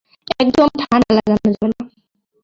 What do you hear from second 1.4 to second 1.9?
যাবে না।